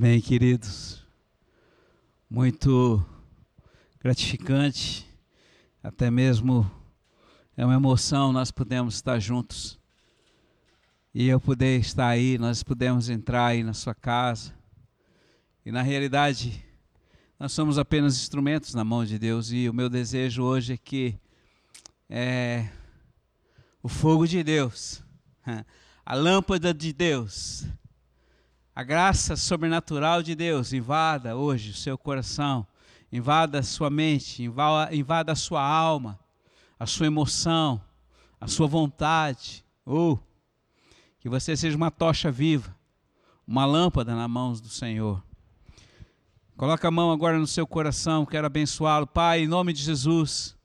[0.00, 1.04] Amém, queridos.
[2.30, 3.04] Muito
[3.98, 5.04] gratificante,
[5.82, 6.70] até mesmo
[7.56, 9.76] é uma emoção nós podemos estar juntos.
[11.12, 14.54] E eu poder estar aí, nós podemos entrar aí na sua casa.
[15.66, 16.64] E na realidade,
[17.36, 19.50] nós somos apenas instrumentos na mão de Deus.
[19.50, 21.18] E o meu desejo hoje é que
[22.08, 22.68] é,
[23.82, 25.02] o fogo de Deus,
[26.06, 27.66] a lâmpada de Deus,
[28.78, 32.64] a graça sobrenatural de Deus invada hoje o seu coração,
[33.10, 36.16] invada a sua mente, invada, invada a sua alma,
[36.78, 37.82] a sua emoção,
[38.40, 39.64] a sua vontade.
[39.84, 40.18] Ou oh,
[41.18, 42.72] que você seja uma tocha viva,
[43.44, 45.20] uma lâmpada na mão do Senhor.
[46.56, 49.08] Coloca a mão agora no seu coração, quero abençoá-lo.
[49.08, 50.56] Pai, em nome de Jesus,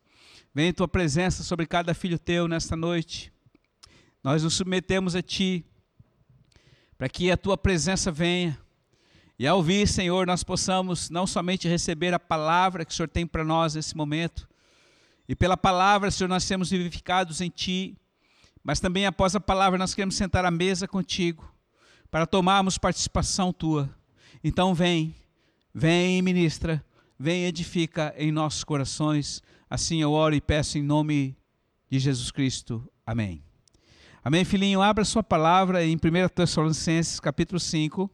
[0.53, 3.34] vem tua presença sobre cada filho teu nesta noite.
[4.23, 5.66] Nós nos submetemos a ti
[6.97, 8.57] para que a tua presença venha.
[9.38, 13.25] E ao ouvir, Senhor, nós possamos não somente receber a palavra que o Senhor tem
[13.25, 14.47] para nós nesse momento,
[15.27, 17.97] e pela palavra, Senhor, nós sermos vivificados em Ti,
[18.63, 21.50] mas também após a palavra nós queremos sentar à mesa contigo,
[22.11, 23.89] para tomarmos participação Tua.
[24.44, 25.16] Então vem,
[25.73, 26.83] vem ministra,
[27.17, 29.41] vem edifica em nossos corações.
[29.69, 31.35] Assim eu oro e peço em nome
[31.89, 32.88] de Jesus Cristo.
[33.05, 33.53] Amém.
[34.25, 34.81] Amém, filhinho?
[34.81, 35.99] Abra sua palavra em 1
[36.33, 38.09] Tessalonicenses, capítulo 5,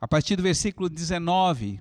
[0.00, 1.80] a partir do versículo 19.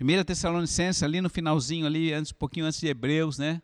[0.00, 3.62] 1 Tessalonicenses, ali no finalzinho, ali, antes, um pouquinho antes de Hebreus, né?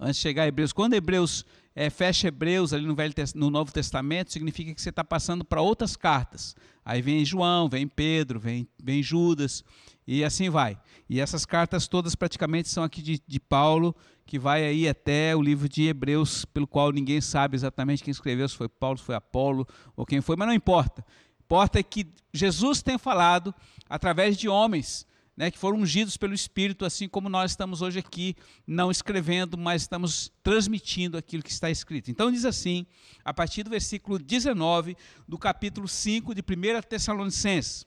[0.00, 0.72] Antes de chegar a Hebreus.
[0.72, 1.44] Quando Hebreus
[1.76, 5.60] é, fecha Hebreus ali no, Velho, no Novo Testamento, significa que você está passando para
[5.60, 6.56] outras cartas.
[6.82, 9.62] Aí vem João, vem Pedro, vem, vem Judas,
[10.06, 10.78] e assim vai.
[11.08, 13.94] E essas cartas todas praticamente são aqui de, de Paulo,
[14.26, 18.48] que vai aí até o livro de Hebreus, pelo qual ninguém sabe exatamente quem escreveu,
[18.48, 21.04] se foi Paulo, se foi Apolo ou quem foi, mas não importa.
[21.40, 23.54] Importa é que Jesus tem falado
[23.88, 28.36] através de homens né, que foram ungidos pelo Espírito, assim como nós estamos hoje aqui,
[28.66, 32.10] não escrevendo, mas estamos transmitindo aquilo que está escrito.
[32.10, 32.86] Então diz assim,
[33.24, 34.96] a partir do versículo 19
[35.26, 37.86] do capítulo 5 de 1 Tessalonicenses,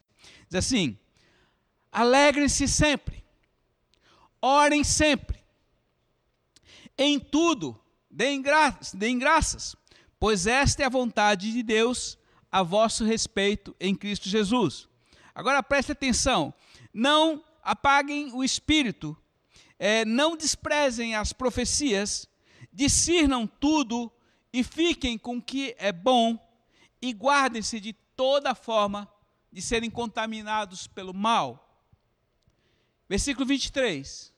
[0.50, 0.98] diz assim:
[1.98, 3.26] Alegrem-se sempre,
[4.40, 5.44] orem sempre,
[6.96, 7.76] em tudo,
[8.08, 9.76] deem, gra deem graças,
[10.20, 12.16] pois esta é a vontade de Deus
[12.52, 14.88] a vosso respeito em Cristo Jesus.
[15.34, 16.54] Agora preste atenção,
[16.94, 19.18] não apaguem o espírito,
[19.80, 22.30] é, não desprezem as profecias,
[22.72, 24.12] discernam tudo
[24.54, 26.38] e fiquem com o que é bom
[27.02, 29.12] e guardem-se de toda forma
[29.52, 31.67] de serem contaminados pelo mal.
[33.10, 34.34] Versículo 23.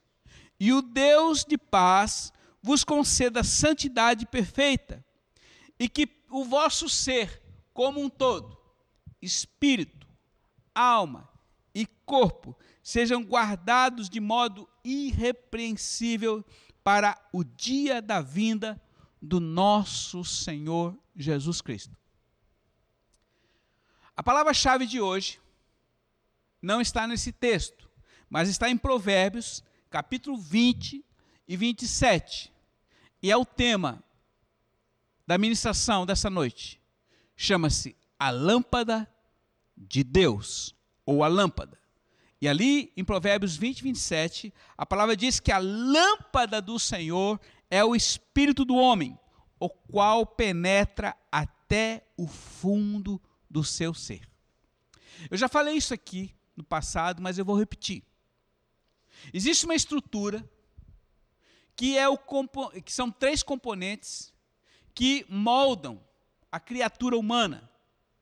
[0.60, 5.04] E o Deus de paz vos conceda santidade perfeita,
[5.80, 7.42] e que o vosso ser,
[7.74, 8.58] como um todo,
[9.22, 10.08] espírito,
[10.76, 11.30] alma
[11.74, 16.44] e corpo, sejam guardados de modo irrepreensível
[16.84, 18.82] para o dia da vinda
[19.22, 21.96] do nosso Senhor Jesus Cristo.
[24.16, 25.40] A palavra-chave de hoje
[26.62, 27.89] não está nesse texto,
[28.30, 31.04] mas está em Provérbios, capítulo 20,
[31.50, 32.54] e 27.
[33.24, 34.04] E é o tema
[35.26, 36.80] da ministração dessa noite.
[37.36, 39.12] Chama-se A Lâmpada
[39.76, 40.76] de Deus,
[41.06, 41.80] ou a Lâmpada.
[42.40, 47.84] E ali em Provérbios 20, 27, a palavra diz que a lâmpada do Senhor é
[47.84, 49.20] o espírito do homem,
[49.60, 54.30] o qual penetra até o fundo do seu ser.
[55.30, 58.04] Eu já falei isso aqui no passado, mas eu vou repetir.
[59.34, 60.48] Existe uma estrutura
[61.76, 62.18] que, é o,
[62.84, 64.34] que são três componentes
[64.94, 66.04] que moldam
[66.52, 67.70] a criatura humana,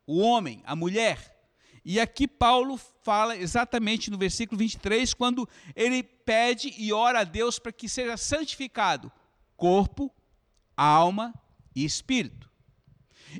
[0.06, 1.36] o homem, a mulher.
[1.84, 7.57] E aqui Paulo fala exatamente no versículo 23, quando ele pede e ora a Deus
[7.57, 9.12] para que seja santificado
[9.56, 10.13] corpo,
[10.75, 11.34] alma
[11.75, 12.52] e espírito.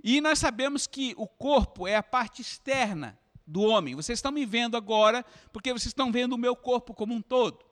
[0.04, 3.96] E nós sabemos que o corpo é a parte externa do homem.
[3.96, 7.66] Vocês estão me vendo agora porque vocês estão vendo o meu corpo como um todo.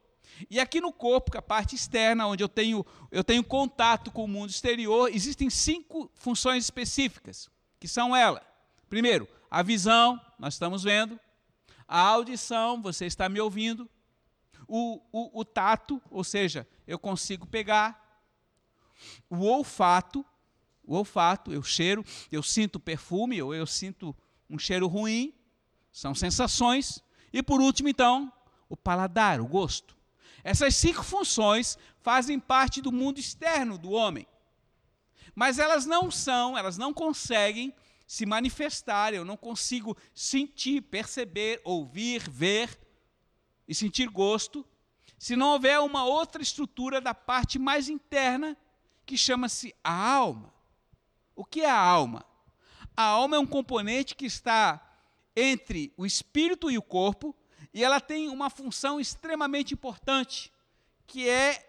[0.49, 4.11] E aqui no corpo, que é a parte externa, onde eu tenho, eu tenho contato
[4.11, 7.49] com o mundo exterior, existem cinco funções específicas,
[7.79, 8.43] que são elas.
[8.89, 11.19] Primeiro, a visão, nós estamos vendo.
[11.87, 13.89] A audição, você está me ouvindo.
[14.67, 18.03] O, o, o tato, ou seja, eu consigo pegar.
[19.29, 20.25] O olfato,
[20.83, 24.15] o olfato, eu cheiro, eu sinto perfume, ou eu sinto
[24.49, 25.33] um cheiro ruim.
[25.95, 27.01] São sensações.
[27.31, 28.29] E por último, então,
[28.67, 29.95] o paladar, o gosto.
[30.43, 34.27] Essas cinco funções fazem parte do mundo externo do homem.
[35.33, 37.73] Mas elas não são, elas não conseguem
[38.05, 42.77] se manifestar, eu não consigo sentir, perceber, ouvir, ver
[43.65, 44.65] e sentir gosto,
[45.17, 48.57] se não houver uma outra estrutura da parte mais interna
[49.05, 50.53] que chama-se a alma.
[51.33, 52.25] O que é a alma?
[52.97, 54.85] A alma é um componente que está
[55.35, 57.35] entre o espírito e o corpo
[57.75, 60.49] e ela tem uma função extremamente importante,
[61.05, 61.61] que é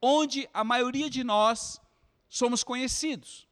[0.00, 1.80] onde a maioria de nós
[2.28, 3.48] somos conhecidos.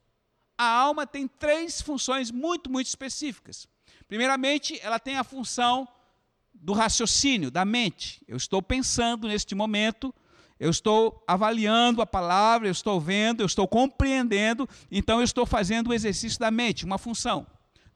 [0.59, 3.67] A alma tem três funções muito, muito específicas.
[4.07, 5.89] Primeiramente, ela tem a função
[6.53, 8.23] do raciocínio, da mente.
[8.29, 10.15] Eu estou pensando neste momento,
[10.61, 15.89] eu estou avaliando a palavra, eu estou vendo, eu estou compreendendo, então eu estou fazendo
[15.89, 17.47] o exercício da mente, uma função.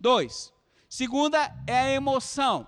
[0.01, 0.55] Dois,
[0.97, 2.67] segunda é a emoção.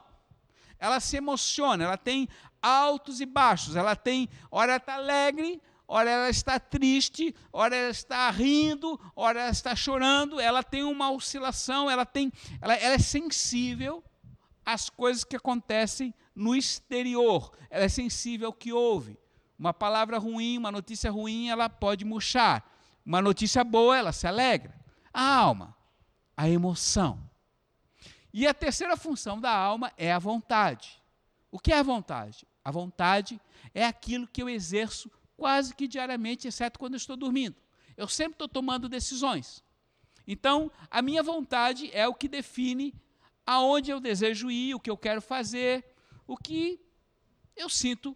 [0.78, 2.28] Ela se emociona, ela tem
[2.60, 8.30] altos e baixos, ela tem, hora está alegre, ora ela está triste, ora ela está
[8.30, 12.30] rindo, ora ela está chorando, ela tem uma oscilação, ela tem,
[12.60, 14.04] ela, ela é sensível
[14.62, 19.18] às coisas que acontecem no exterior, ela é sensível ao que ouve.
[19.58, 22.62] Uma palavra ruim, uma notícia ruim, ela pode murchar.
[23.06, 24.78] Uma notícia boa, ela se alegra.
[25.12, 25.74] A alma,
[26.36, 27.27] a emoção.
[28.32, 31.02] E a terceira função da alma é a vontade.
[31.50, 32.46] O que é a vontade?
[32.64, 33.40] A vontade
[33.74, 37.56] é aquilo que eu exerço quase que diariamente, exceto quando estou dormindo.
[37.96, 39.62] Eu sempre estou tomando decisões.
[40.26, 42.94] Então, a minha vontade é o que define
[43.46, 45.84] aonde eu desejo ir, o que eu quero fazer,
[46.26, 46.78] o que
[47.56, 48.14] eu sinto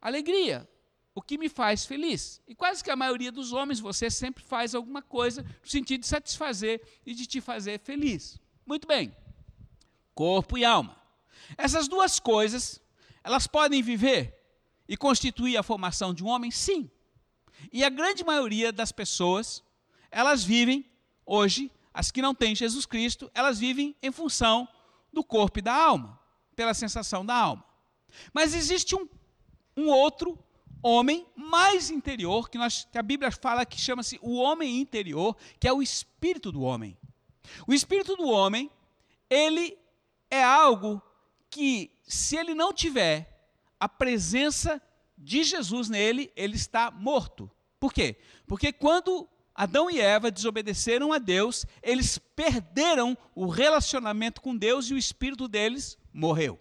[0.00, 0.68] alegria,
[1.14, 2.42] o que me faz feliz.
[2.48, 6.08] E quase que a maioria dos homens, você sempre faz alguma coisa no sentido de
[6.08, 8.40] satisfazer e de te fazer feliz.
[8.68, 9.16] Muito bem.
[10.14, 10.94] Corpo e alma.
[11.56, 12.78] Essas duas coisas,
[13.24, 14.38] elas podem viver
[14.86, 16.50] e constituir a formação de um homem?
[16.50, 16.90] Sim.
[17.72, 19.64] E a grande maioria das pessoas,
[20.10, 20.84] elas vivem
[21.24, 24.68] hoje, as que não têm Jesus Cristo, elas vivem em função
[25.10, 26.20] do corpo e da alma,
[26.54, 27.64] pela sensação da alma.
[28.34, 29.08] Mas existe um,
[29.74, 30.38] um outro
[30.82, 35.66] homem mais interior, que, nós, que a Bíblia fala que chama-se o homem interior, que
[35.66, 36.98] é o espírito do homem.
[37.66, 38.70] O espírito do homem,
[39.28, 39.78] ele
[40.30, 41.02] é algo
[41.50, 44.80] que, se ele não tiver a presença
[45.16, 47.50] de Jesus nele, ele está morto.
[47.80, 48.16] Por quê?
[48.46, 54.94] Porque quando Adão e Eva desobedeceram a Deus, eles perderam o relacionamento com Deus e
[54.94, 56.58] o espírito deles morreu.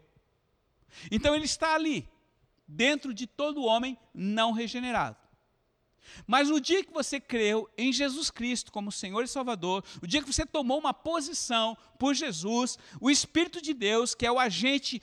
[1.11, 2.09] Então ele está ali,
[2.67, 5.26] dentro de todo homem não regenerado.
[6.25, 10.21] Mas no dia que você creu em Jesus Cristo como Senhor e Salvador, o dia
[10.21, 15.01] que você tomou uma posição por Jesus, o Espírito de Deus, que é o agente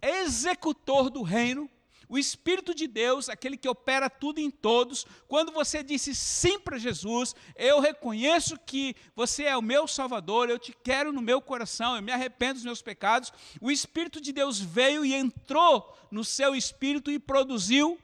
[0.00, 1.70] executor do reino,
[2.12, 6.76] o Espírito de Deus, aquele que opera tudo em todos, quando você disse sim para
[6.76, 11.96] Jesus, eu reconheço que você é o meu Salvador, eu te quero no meu coração,
[11.96, 13.32] eu me arrependo dos meus pecados,
[13.62, 17.98] o Espírito de Deus veio e entrou no seu espírito e produziu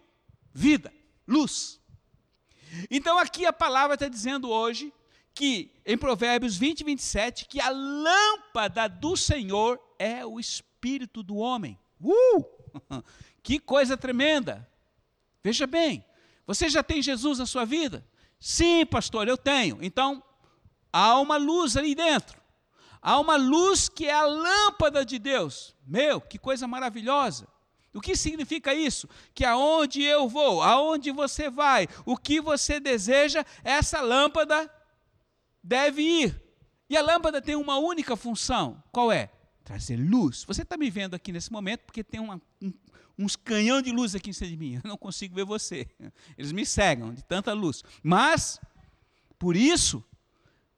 [0.55, 0.91] vida,
[1.27, 1.79] luz.
[2.91, 4.93] Então aqui a palavra está dizendo hoje
[5.35, 11.37] que, em Provérbios 20 e 27, que a lâmpada do Senhor é o espírito do
[11.37, 11.79] homem.
[12.01, 12.45] Uh!
[13.41, 14.69] Que coisa tremenda!
[15.43, 16.05] Veja bem,
[16.47, 18.05] você já tem Jesus na sua vida?
[18.39, 19.79] Sim, pastor, eu tenho.
[19.81, 20.23] Então,
[20.93, 22.39] há uma luz ali dentro.
[23.01, 25.75] Há uma luz que é a lâmpada de Deus.
[25.87, 27.49] Meu, que coisa maravilhosa.
[27.95, 29.09] O que significa isso?
[29.35, 34.71] Que aonde eu vou, aonde você vai, o que você deseja, essa lâmpada
[35.63, 36.43] deve ir.
[36.89, 39.31] E a lâmpada tem uma única função: qual é?
[39.69, 40.45] trazer luz.
[40.45, 42.73] Você está me vendo aqui nesse momento porque tem uma, um,
[43.19, 44.81] uns canhão de luz aqui em cima de mim.
[44.83, 45.87] Eu não consigo ver você.
[46.39, 47.85] Eles me cegam de tanta luz.
[48.03, 48.59] Mas,
[49.39, 50.03] por isso,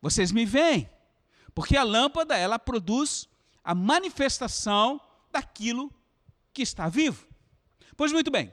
[0.02, 0.90] vocês me veem.
[1.54, 3.28] Porque a lâmpada, ela produz
[3.62, 5.00] a manifestação
[5.30, 5.94] daquilo
[6.60, 7.26] que está vivo.
[7.96, 8.52] Pois muito bem.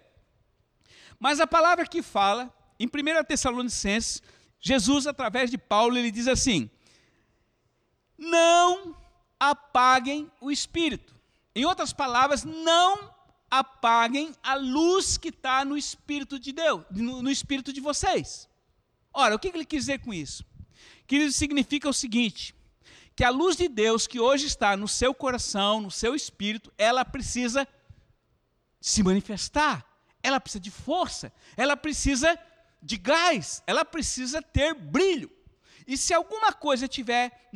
[1.19, 4.23] Mas a palavra que fala, em 1 Tessalonicenses,
[4.61, 6.69] Jesus, através de Paulo, ele diz assim:
[8.17, 8.95] Não
[9.37, 11.13] apaguem o espírito.
[11.53, 13.13] Em outras palavras, não
[13.51, 18.47] apaguem a luz que está no espírito de Deus, no, no, espírito de vocês.
[19.13, 20.45] Ora, o que ele quis dizer com isso?
[21.05, 22.55] Que significa o seguinte:
[23.17, 27.03] que a luz de Deus que hoje está no seu coração, no seu espírito, ela
[27.03, 27.67] precisa
[28.79, 29.85] se manifestar,
[30.21, 32.37] ela precisa de força, ela precisa
[32.81, 35.31] de gás, ela precisa ter brilho.
[35.85, 37.49] E se alguma coisa tiver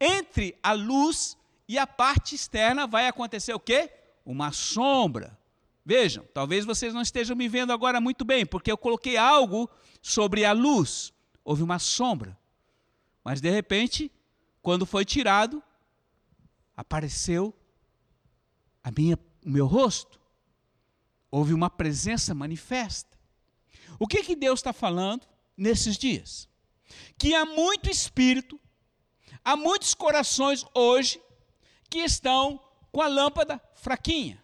[0.00, 1.36] entre a luz
[1.68, 3.90] e a parte externa vai acontecer o quê?
[4.24, 5.38] Uma sombra.
[5.84, 9.70] Vejam, talvez vocês não estejam me vendo agora muito bem, porque eu coloquei algo
[10.02, 11.12] sobre a luz.
[11.44, 12.36] Houve uma sombra.
[13.24, 14.12] Mas de repente,
[14.60, 15.62] quando foi tirado,
[16.76, 17.54] apareceu
[18.82, 20.17] a minha, o meu rosto.
[21.30, 23.18] Houve uma presença manifesta.
[23.98, 26.48] O que, que Deus está falando nesses dias?
[27.18, 28.58] Que há muito espírito,
[29.44, 31.20] há muitos corações hoje
[31.90, 34.42] que estão com a lâmpada fraquinha.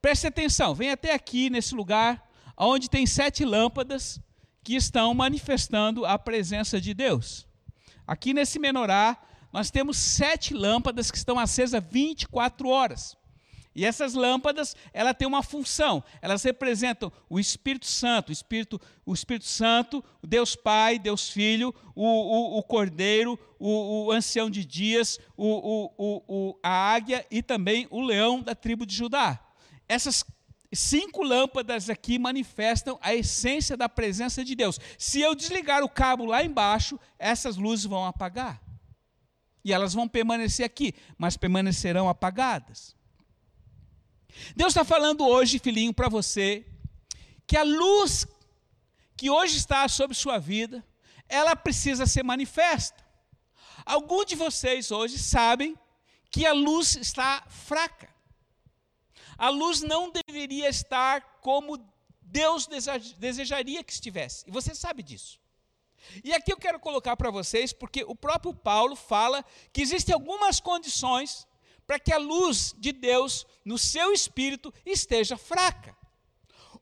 [0.00, 4.20] Preste atenção, vem até aqui nesse lugar, onde tem sete lâmpadas
[4.62, 7.46] que estão manifestando a presença de Deus.
[8.06, 9.20] Aqui nesse menorá,
[9.52, 13.16] nós temos sete lâmpadas que estão acesas 24 horas.
[13.74, 16.02] E essas lâmpadas, ela tem uma função.
[16.20, 22.04] Elas representam o Espírito Santo, o Espírito, o Espírito Santo, Deus Pai, Deus Filho, o,
[22.04, 28.42] o, o Cordeiro, o, o, Ancião de Dias, o, a Águia e também o Leão
[28.42, 29.38] da tribo de Judá.
[29.88, 30.24] Essas
[30.72, 34.80] cinco lâmpadas aqui manifestam a essência da presença de Deus.
[34.98, 38.60] Se eu desligar o cabo lá embaixo, essas luzes vão apagar.
[39.64, 42.98] E elas vão permanecer aqui, mas permanecerão apagadas.
[44.54, 46.64] Deus está falando hoje, filhinho, para você,
[47.46, 48.26] que a luz
[49.16, 50.84] que hoje está sobre sua vida,
[51.28, 53.04] ela precisa ser manifesta.
[53.84, 55.76] Alguns de vocês hoje sabem
[56.30, 58.08] que a luz está fraca.
[59.36, 61.78] A luz não deveria estar como
[62.22, 62.68] Deus
[63.18, 64.44] desejaria que estivesse.
[64.46, 65.40] E você sabe disso.
[66.24, 70.60] E aqui eu quero colocar para vocês, porque o próprio Paulo fala que existem algumas
[70.60, 71.46] condições
[71.86, 75.96] para que a luz de Deus no seu espírito esteja fraca.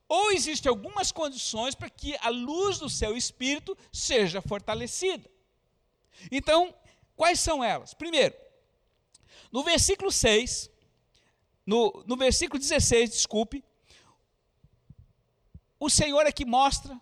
[0.07, 5.29] Ou existem algumas condições para que a luz do seu espírito seja fortalecida.
[6.31, 6.73] Então,
[7.15, 7.93] quais são elas?
[7.93, 8.33] Primeiro,
[9.51, 10.71] no versículo 6,
[11.63, 13.63] no, no versículo 16, desculpe,
[15.79, 16.99] o Senhor aqui mostra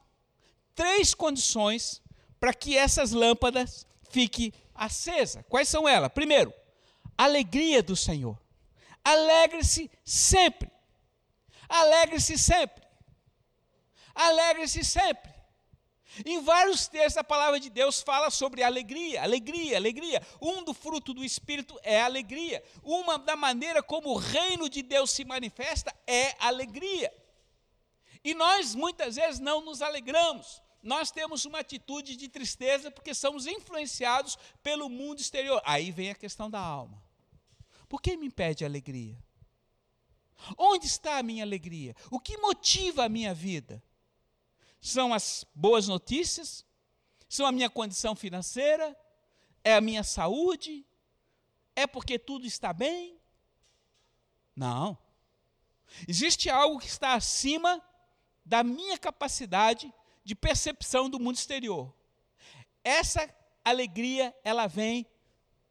[0.76, 2.02] três condições
[2.42, 5.46] para que essas lâmpadas fiquem acesas.
[5.48, 6.12] Quais são elas?
[6.12, 6.54] Primeiro,
[7.18, 8.38] alegria do Senhor.
[9.08, 10.70] Alegre-se sempre.
[11.70, 12.84] Alegre-se sempre.
[14.14, 15.32] Alegre-se sempre.
[16.26, 20.22] Em vários textos a palavra de Deus fala sobre alegria, alegria, alegria.
[20.42, 22.62] Um do fruto do Espírito é alegria.
[22.84, 27.14] Uma da maneira como o reino de Deus se manifesta é alegria.
[28.26, 30.62] E nós muitas vezes não nos alegramos.
[30.84, 35.62] Nós temos uma atitude de tristeza porque somos influenciados pelo mundo exterior.
[35.64, 37.07] Aí vem a questão da alma.
[37.88, 39.18] Por que me impede a alegria?
[40.58, 41.96] Onde está a minha alegria?
[42.12, 43.82] O que motiva a minha vida?
[44.80, 46.66] São as boas notícias?
[47.28, 48.96] São a minha condição financeira?
[49.64, 50.86] É a minha saúde?
[51.76, 53.20] É porque tudo está bem?
[54.56, 54.98] Não.
[56.08, 57.82] Existe algo que está acima
[58.46, 61.94] da minha capacidade de percepção do mundo exterior.
[62.84, 63.30] Essa
[63.64, 65.06] alegria, ela vem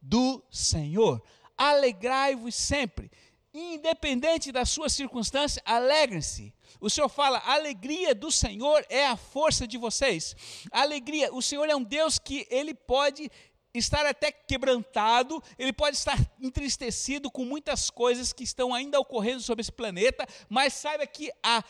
[0.01, 1.23] do Senhor
[1.57, 3.11] alegrai-vos sempre.
[3.53, 6.53] Independente da sua circunstância, alegrem-se.
[6.79, 10.37] O Senhor fala, a alegria do Senhor é a força de vocês.
[10.71, 13.31] Alegria, o Senhor é um Deus que ele pode
[13.73, 19.63] estar até quebrantado, ele pode estar entristecido com muitas coisas que estão ainda ocorrendo sobre
[19.63, 21.63] esse planeta, mas saiba que a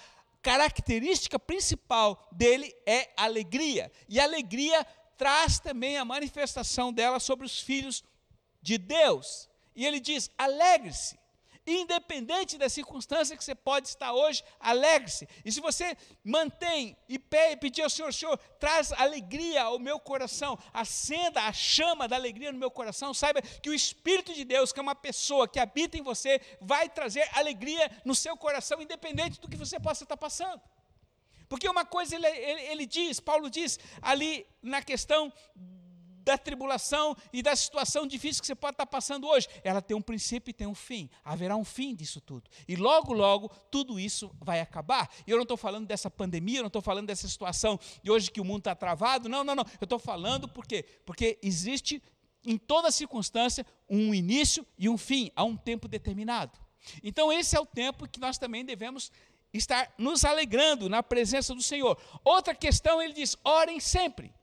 [0.42, 3.90] característica principal dele é alegria.
[4.08, 4.84] E a alegria
[5.16, 8.04] traz também a manifestação dela sobre os filhos
[8.62, 9.48] de Deus.
[9.76, 11.16] E ele diz: alegre-se.
[11.68, 15.28] Independente da circunstância que você pode estar hoje, alegre-se.
[15.44, 17.18] E se você mantém e
[17.58, 22.58] pedir ao Senhor, Senhor, traz alegria ao meu coração, acenda a chama da alegria no
[22.58, 26.02] meu coração, saiba que o Espírito de Deus, que é uma pessoa que habita em
[26.02, 30.62] você, vai trazer alegria no seu coração, independente do que você possa estar passando.
[31.48, 35.32] Porque uma coisa ele, ele, ele diz, Paulo diz ali na questão
[36.26, 39.46] da tribulação e da situação difícil que você pode estar passando hoje.
[39.62, 41.08] Ela tem um princípio e tem um fim.
[41.24, 42.50] Haverá um fim disso tudo.
[42.66, 45.08] E logo, logo, tudo isso vai acabar.
[45.24, 48.28] E eu não estou falando dessa pandemia, eu não estou falando dessa situação de hoje
[48.28, 49.28] que o mundo está travado.
[49.28, 49.64] Não, não, não.
[49.80, 50.84] Eu estou falando por quê?
[51.04, 52.02] Porque existe
[52.44, 56.58] em toda circunstância um início e um fim, a um tempo determinado.
[57.04, 59.12] Então, esse é o tempo que nós também devemos
[59.52, 61.96] estar nos alegrando na presença do Senhor.
[62.24, 64.34] Outra questão, ele diz: orem sempre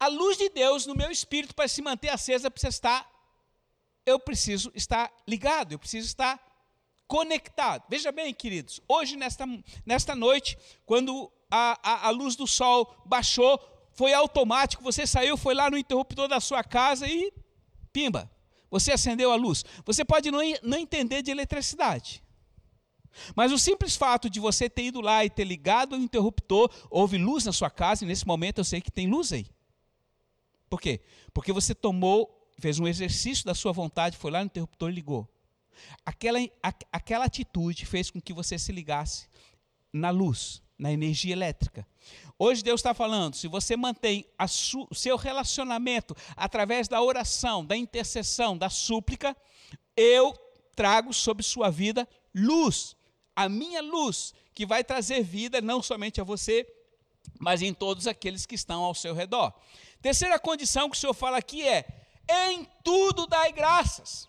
[0.00, 3.06] a luz de Deus no meu espírito para se manter acesa precisa estar,
[4.06, 6.40] eu preciso estar ligado, eu preciso estar
[7.06, 7.84] conectado.
[7.86, 9.44] Veja bem, queridos, hoje nesta,
[9.84, 13.60] nesta noite, quando a, a, a luz do sol baixou,
[13.92, 17.30] foi automático, você saiu, foi lá no interruptor da sua casa e
[17.92, 18.30] pimba,
[18.70, 19.64] você acendeu a luz.
[19.84, 22.24] Você pode não, não entender de eletricidade.
[23.34, 27.18] Mas o simples fato de você ter ido lá e ter ligado o interruptor, houve
[27.18, 29.46] luz na sua casa, e nesse momento eu sei que tem luz aí.
[30.70, 31.00] Por quê?
[31.34, 35.28] Porque você tomou, fez um exercício da sua vontade, foi lá no interruptor e ligou.
[36.06, 39.28] Aquela, a, aquela atitude fez com que você se ligasse
[39.92, 41.86] na luz, na energia elétrica.
[42.38, 44.24] Hoje Deus está falando: se você mantém
[44.88, 49.36] o seu relacionamento através da oração, da intercessão, da súplica,
[49.96, 50.32] eu
[50.76, 52.96] trago sobre sua vida luz,
[53.34, 56.66] a minha luz, que vai trazer vida não somente a você,
[57.38, 59.52] mas em todos aqueles que estão ao seu redor.
[60.02, 61.86] Terceira condição que o Senhor fala aqui é:
[62.28, 64.28] em tudo dai graças.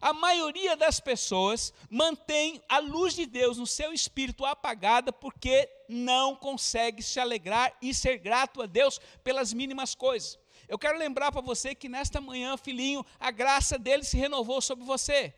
[0.00, 6.34] A maioria das pessoas mantém a luz de Deus no seu espírito apagada porque não
[6.34, 10.38] consegue se alegrar e ser grato a Deus pelas mínimas coisas.
[10.68, 14.84] Eu quero lembrar para você que nesta manhã, filhinho, a graça dele se renovou sobre
[14.84, 15.32] você.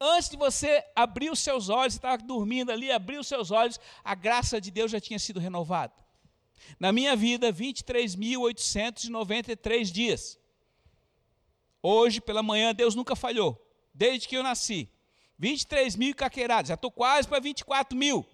[0.00, 4.14] Antes de você abrir os seus olhos, estava dormindo ali, abrir os seus olhos, a
[4.14, 5.92] graça de Deus já tinha sido renovada.
[6.78, 10.38] Na minha vida, 23.893 dias.
[11.82, 13.66] Hoje, pela manhã, Deus nunca falhou
[13.98, 14.88] desde que eu nasci.
[15.38, 18.24] 23 mil caqueirados, já estou quase para 24 mil.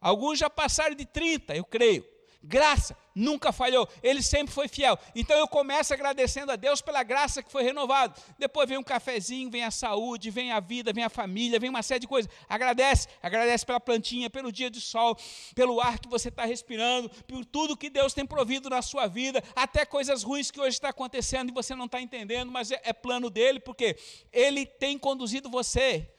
[0.00, 2.04] Alguns já passaram de 30, eu creio.
[2.44, 4.98] Graça, nunca falhou, ele sempre foi fiel.
[5.14, 8.14] Então eu começo agradecendo a Deus pela graça que foi renovada.
[8.36, 11.84] Depois vem um cafezinho, vem a saúde, vem a vida, vem a família, vem uma
[11.84, 12.28] série de coisas.
[12.48, 15.16] Agradece, agradece pela plantinha, pelo dia de sol,
[15.54, 19.40] pelo ar que você está respirando, por tudo que Deus tem provido na sua vida,
[19.54, 22.92] até coisas ruins que hoje está acontecendo e você não está entendendo, mas é, é
[22.92, 23.96] plano dele, porque
[24.32, 26.10] ele tem conduzido você.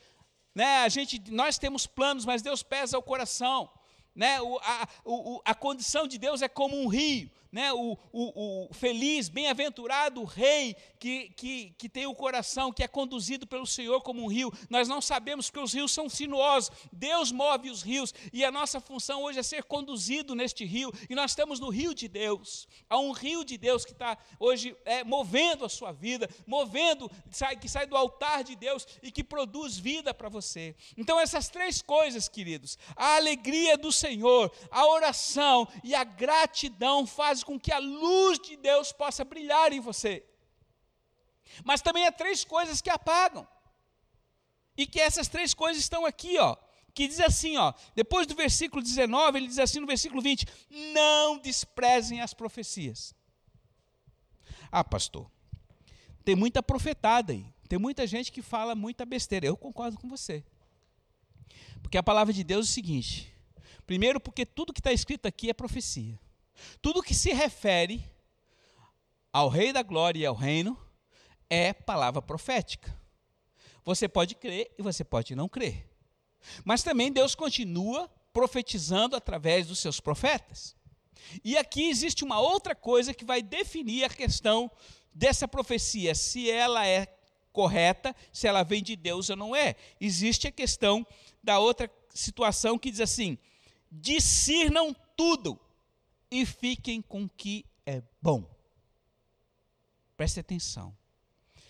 [0.55, 0.83] Né?
[0.83, 3.69] A gente, nós temos planos, mas Deus pesa o coração.
[4.15, 4.41] Né?
[4.41, 8.73] O, a, o, a condição de Deus é como um rio né, o, o, o
[8.73, 14.23] feliz, bem-aventurado rei que, que, que tem o coração, que é conduzido pelo Senhor como
[14.23, 14.51] um rio.
[14.71, 18.81] Nós não sabemos que os rios são sinuosos, Deus move os rios e a nossa
[18.81, 20.91] função hoje é ser conduzido neste rio.
[21.07, 22.67] E nós estamos no rio de Deus.
[22.89, 27.55] Há um rio de Deus que está hoje é, movendo a sua vida, movendo, sai,
[27.55, 30.75] que sai do altar de Deus e que produz vida para você.
[30.97, 37.05] Então, essas três coisas, queridos, a alegria do Senhor, a oração e a gratidão
[37.43, 40.25] com que a luz de Deus possa brilhar em você.
[41.63, 43.47] Mas também há três coisas que apagam.
[44.75, 46.55] E que essas três coisas estão aqui, ó.
[46.93, 50.45] Que diz assim, ó, depois do versículo 19, ele diz assim no versículo 20:
[50.93, 53.15] Não desprezem as profecias.
[54.71, 55.29] Ah, pastor,
[56.23, 57.45] tem muita profetada aí.
[57.67, 59.47] Tem muita gente que fala muita besteira.
[59.47, 60.43] Eu concordo com você.
[61.81, 63.33] Porque a palavra de Deus é o seguinte:
[63.85, 66.19] primeiro, porque tudo que está escrito aqui é profecia.
[66.81, 68.03] Tudo que se refere
[69.31, 70.77] ao Rei da Glória e ao Reino
[71.49, 72.95] é palavra profética.
[73.83, 75.89] Você pode crer e você pode não crer.
[76.63, 80.75] Mas também Deus continua profetizando através dos seus profetas.
[81.43, 84.69] E aqui existe uma outra coisa que vai definir a questão
[85.13, 87.07] dessa profecia, se ela é
[87.51, 89.75] correta, se ela vem de Deus ou não é.
[90.01, 91.05] Existe a questão
[91.41, 93.37] da outra situação que diz assim:
[93.91, 95.59] discernam tudo
[96.33, 98.43] e fiquem com o que é bom.
[100.17, 100.97] Preste atenção.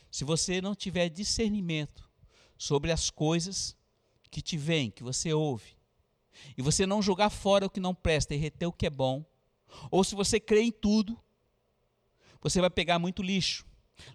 [0.09, 2.09] Se você não tiver discernimento
[2.57, 3.75] sobre as coisas
[4.31, 5.75] que te vêm, que você ouve,
[6.57, 9.25] e você não jogar fora o que não presta e reter o que é bom,
[9.91, 11.19] ou se você crê em tudo,
[12.41, 13.65] você vai pegar muito lixo.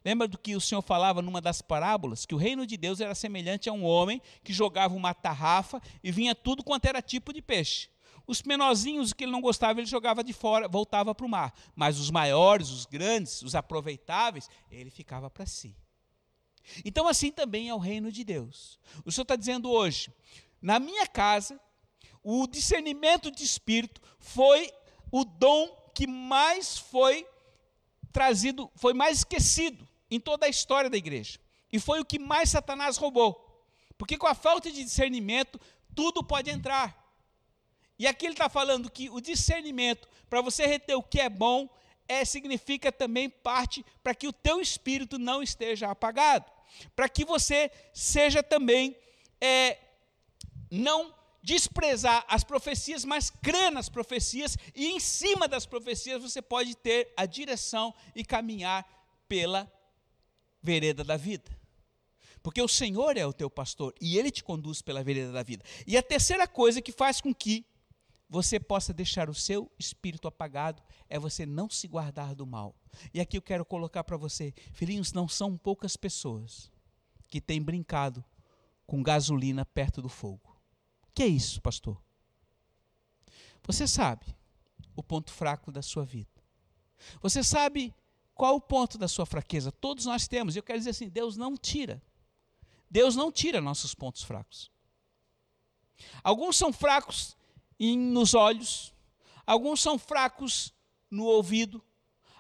[0.03, 2.25] Lembra do que o Senhor falava numa das parábolas?
[2.25, 6.11] Que o reino de Deus era semelhante a um homem que jogava uma tarrafa e
[6.11, 7.91] vinha tudo quanto era tipo de peixe.
[8.29, 11.53] Os menorzinhos que ele não gostava, ele jogava de fora, voltava para o mar.
[11.75, 15.75] Mas os maiores, os grandes, os aproveitáveis, ele ficava para si.
[16.85, 18.79] Então, assim também é o reino de Deus.
[19.03, 20.13] O Senhor está dizendo hoje:
[20.61, 21.59] na minha casa,
[22.23, 24.71] o discernimento de espírito foi
[25.11, 27.27] o dom que mais foi
[28.13, 31.41] trazido, foi mais esquecido em toda a história da igreja.
[31.73, 33.67] E foi o que mais Satanás roubou.
[33.97, 35.59] Porque com a falta de discernimento,
[35.95, 36.98] tudo pode entrar.
[37.99, 41.69] E aqui ele está falando que o discernimento, para você reter o que é bom,
[42.07, 46.51] é, significa também parte para que o teu espírito não esteja apagado.
[46.95, 48.97] Para que você seja também,
[49.41, 49.79] é,
[50.71, 56.75] não desprezar as profecias, mas crer nas profecias, e em cima das profecias você pode
[56.77, 58.87] ter a direção e caminhar
[59.27, 59.71] pela
[60.63, 61.57] vereda da vida.
[62.43, 65.65] Porque o Senhor é o teu pastor e ele te conduz pela vereda da vida.
[65.87, 67.65] E a terceira coisa que faz com que
[68.29, 72.77] você possa deixar o seu espírito apagado é você não se guardar do mal.
[73.15, 76.71] E aqui eu quero colocar para você, filhinhos, não são poucas pessoas
[77.29, 78.23] que têm brincado
[78.87, 80.61] com gasolina perto do fogo.
[81.15, 82.01] Que é isso, pastor?
[83.67, 84.27] Você sabe
[84.95, 86.31] o ponto fraco da sua vida.
[87.23, 87.95] Você sabe
[88.35, 89.73] qual o ponto da sua fraqueza?
[89.73, 90.55] Todos nós temos.
[90.55, 92.03] Eu quero dizer assim: Deus não tira.
[92.91, 94.71] Deus não tira nossos pontos fracos.
[96.23, 97.37] Alguns são fracos
[97.97, 98.95] nos olhos,
[99.47, 100.73] alguns são fracos
[101.11, 101.83] no ouvido,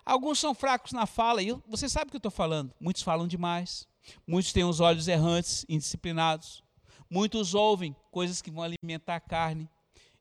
[0.04, 1.42] alguns são fracos na fala.
[1.42, 2.74] E você sabe o que eu estou falando.
[2.80, 3.86] Muitos falam demais,
[4.26, 6.62] muitos têm os olhos errantes, indisciplinados,
[7.08, 9.68] muitos ouvem coisas que vão alimentar a carne,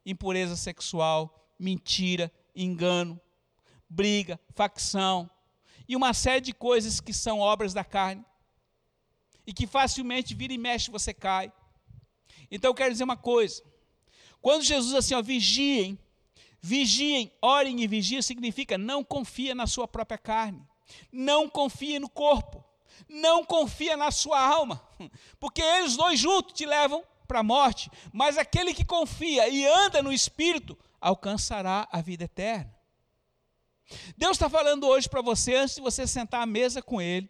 [0.05, 3.19] impureza sexual, mentira, engano,
[3.89, 5.29] briga, facção,
[5.87, 8.25] e uma série de coisas que são obras da carne
[9.45, 11.51] e que facilmente vira e mexe você cai.
[12.51, 13.63] Então eu quero dizer uma coisa.
[14.41, 15.97] Quando Jesus assim, ó, vigiem,
[16.61, 20.61] vigiem, orem e vigiem, significa não confia na sua própria carne,
[21.11, 22.63] não confia no corpo,
[23.07, 24.81] não confia na sua alma,
[25.39, 30.01] porque eles dois juntos te levam para a morte, mas aquele que confia e anda
[30.01, 32.73] no Espírito alcançará a vida eterna.
[34.17, 37.29] Deus está falando hoje para você, antes de você sentar à mesa com Ele,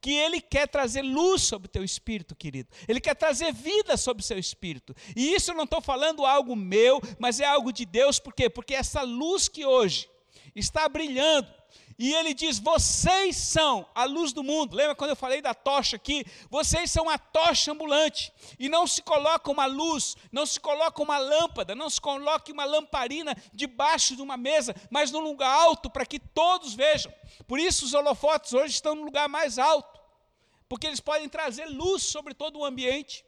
[0.00, 2.68] que Ele quer trazer luz sobre o teu espírito, querido.
[2.86, 4.94] Ele quer trazer vida sobre o seu espírito.
[5.14, 8.48] E isso eu não estou falando algo meu, mas é algo de Deus, por quê?
[8.48, 10.08] Porque essa luz que hoje
[10.54, 11.48] está brilhando,
[11.98, 14.76] e ele diz: Vocês são a luz do mundo.
[14.76, 16.24] Lembra quando eu falei da tocha aqui?
[16.50, 18.32] Vocês são a tocha ambulante.
[18.58, 22.64] E não se coloca uma luz, não se coloca uma lâmpada, não se coloque uma
[22.64, 27.12] lamparina debaixo de uma mesa, mas num lugar alto para que todos vejam.
[27.46, 29.98] Por isso os holofotes hoje estão no lugar mais alto,
[30.68, 33.24] porque eles podem trazer luz sobre todo o ambiente.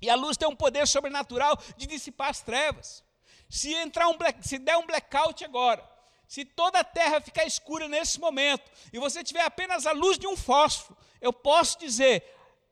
[0.00, 3.04] E a luz tem um poder sobrenatural de dissipar as trevas.
[3.50, 5.89] Se entrar um black, se der um blackout agora,
[6.30, 10.28] se toda a terra ficar escura nesse momento e você tiver apenas a luz de
[10.28, 12.22] um fósforo, eu posso dizer,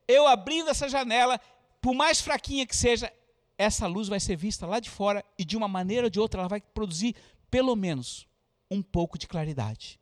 [0.07, 1.41] eu abrindo essa janela,
[1.83, 3.13] por mais fraquinha que seja,
[3.59, 6.41] essa luz vai ser vista lá de fora e de uma maneira ou de outra
[6.41, 7.17] ela vai produzir
[7.51, 8.29] pelo menos
[8.71, 9.99] um pouco de claridade.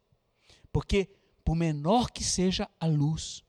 [0.71, 1.09] Porque
[1.43, 3.43] por menor que seja a luz,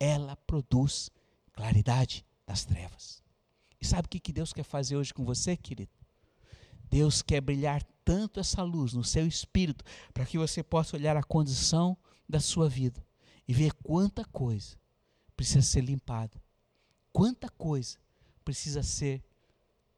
[0.00, 1.08] ela produz
[1.52, 3.22] claridade das trevas.
[3.80, 6.01] E sabe o que Deus quer fazer hoje com você, querido?
[6.92, 11.22] Deus quer brilhar tanto essa luz no seu espírito para que você possa olhar a
[11.22, 11.96] condição
[12.28, 13.02] da sua vida
[13.48, 14.76] e ver quanta coisa
[15.34, 16.38] precisa ser limpada,
[17.10, 17.96] quanta coisa
[18.44, 19.24] precisa ser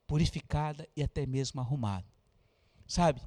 [0.06, 2.06] purificada e até mesmo arrumada.
[2.86, 3.20] Sabe?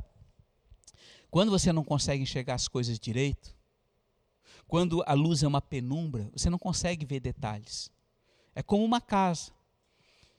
[1.30, 3.54] Quando você não consegue enxergar as coisas direito,
[4.66, 7.92] quando a luz é uma penumbra, você não consegue ver detalhes.
[8.56, 9.52] É como uma casa.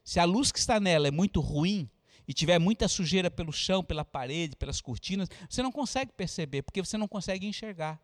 [0.02, 1.90] Se a luz que está nela é muito ruim,
[2.28, 6.84] e tiver muita sujeira pelo chão, pela parede, pelas cortinas, você não consegue perceber, porque
[6.84, 7.98] você não consegue enxergar.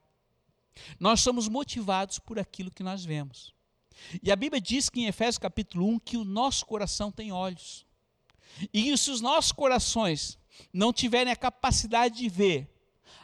[0.98, 3.54] Nós somos motivados por aquilo que nós vemos.
[4.22, 7.87] E a Bíblia diz que em Efésios capítulo 1 que o nosso coração tem olhos.
[8.72, 10.38] E se os nossos corações
[10.72, 12.70] não tiverem a capacidade de ver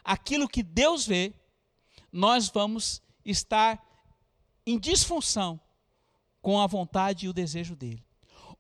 [0.05, 1.33] aquilo que Deus vê,
[2.13, 3.83] nós vamos estar
[4.67, 5.59] em disfunção
[6.43, 8.05] com a vontade e o desejo dele.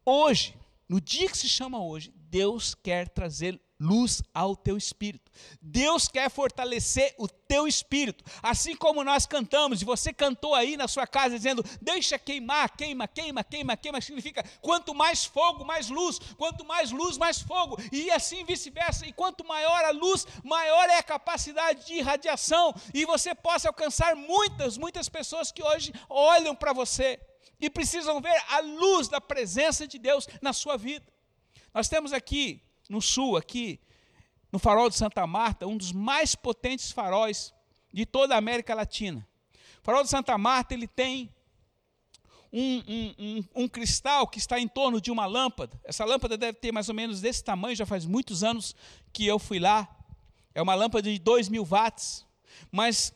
[0.04, 0.56] Hoje,
[0.88, 5.32] no dia que se chama hoje, Deus quer trazer luz ao teu espírito.
[5.60, 8.22] Deus quer fortalecer o teu espírito.
[8.40, 13.08] Assim como nós cantamos, e você cantou aí na sua casa dizendo: Deixa queimar, queima,
[13.08, 18.10] queima, queima, queima, significa quanto mais fogo, mais luz, quanto mais luz, mais fogo, e
[18.12, 19.06] assim vice-versa.
[19.06, 24.14] E quanto maior a luz, maior é a capacidade de irradiação, e você possa alcançar
[24.14, 27.18] muitas, muitas pessoas que hoje olham para você
[27.58, 31.04] e precisam ver a luz da presença de Deus na sua vida.
[31.72, 33.80] Nós temos aqui no sul, aqui
[34.50, 37.54] no farol de Santa Marta, um dos mais potentes faróis
[37.92, 39.26] de toda a América Latina.
[39.80, 41.32] O farol de Santa Marta ele tem
[42.52, 45.80] um, um, um, um, cristal que está em torno de uma lâmpada.
[45.84, 48.74] Essa lâmpada deve ter mais ou menos desse tamanho, já faz muitos anos
[49.12, 49.88] que eu fui lá.
[50.52, 52.26] É uma lâmpada de 2 mil watts,
[52.72, 53.12] mas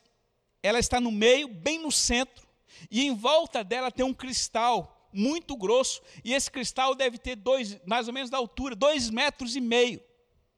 [0.62, 2.46] ela está no meio, bem no centro,
[2.90, 7.79] e em volta dela tem um cristal muito grosso, e esse cristal deve ter dois,
[7.87, 10.03] mais ou menos da altura, dois metros e meio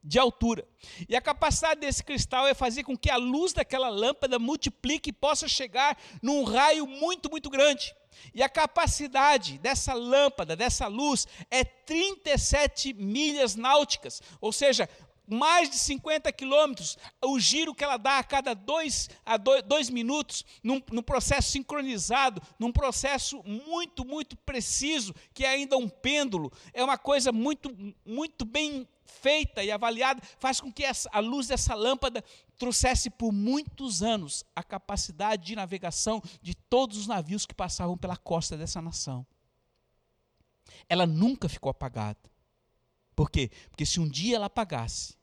[0.02, 0.66] de altura.
[1.08, 5.12] E a capacidade desse cristal é fazer com que a luz daquela lâmpada multiplique e
[5.12, 7.94] possa chegar num raio muito, muito grande.
[8.34, 14.88] E a capacidade dessa lâmpada, dessa luz, é 37 milhas náuticas, ou seja,
[15.26, 19.90] mais de 50 quilômetros, o giro que ela dá a cada dois, a dois, dois
[19.90, 26.52] minutos, num, num, processo sincronizado, num processo muito, muito preciso, que é ainda um pêndulo,
[26.72, 27.70] é uma coisa muito,
[28.04, 32.22] muito bem feita e avaliada, faz com que essa, a luz dessa lâmpada
[32.58, 38.16] trouxesse por muitos anos a capacidade de navegação de todos os navios que passavam pela
[38.16, 39.26] costa dessa nação.
[40.88, 42.18] Ela nunca ficou apagada.
[43.16, 43.50] Por quê?
[43.70, 45.16] Porque se um dia ela apagasse,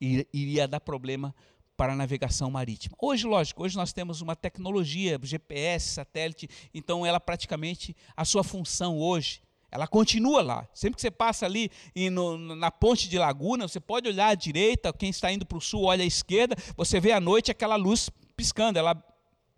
[0.00, 1.32] iria dar problema
[1.76, 2.96] para a navegação marítima.
[3.00, 8.98] Hoje, lógico, hoje nós temos uma tecnologia, GPS, satélite, então ela praticamente, a sua função
[8.98, 9.40] hoje,
[9.70, 10.68] ela continua lá.
[10.74, 11.70] Sempre que você passa ali
[12.10, 15.60] no, na ponte de Laguna, você pode olhar à direita, quem está indo para o
[15.60, 19.00] sul olha à esquerda, você vê à noite aquela luz piscando, ela,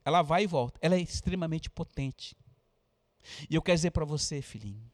[0.04, 0.78] ela vai e volta.
[0.82, 2.36] Ela é extremamente potente.
[3.48, 4.90] E eu quero dizer para você, filhinho,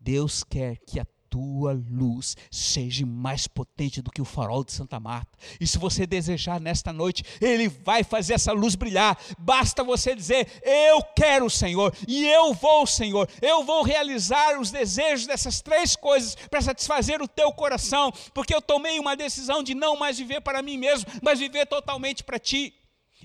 [0.00, 5.00] Deus quer que a tua luz seja mais potente do que o farol de Santa
[5.00, 5.36] Marta.
[5.60, 9.18] E se você desejar nesta noite, Ele vai fazer essa luz brilhar.
[9.36, 13.28] Basta você dizer: Eu quero o Senhor, e eu vou, Senhor.
[13.42, 18.62] Eu vou realizar os desejos dessas três coisas para satisfazer o teu coração, porque eu
[18.62, 22.72] tomei uma decisão de não mais viver para mim mesmo, mas viver totalmente para Ti.